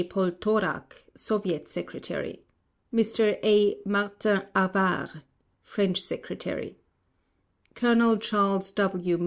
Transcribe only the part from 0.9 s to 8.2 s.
Soviet Secretary MR. A. MARTIN HAVARD French Secretary COLONEL